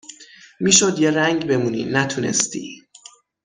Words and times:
میشد 0.59 0.99
یه 0.99 1.11
رنگ 1.11 1.45
بمونی 1.47 1.85
نتونستی 1.85 2.87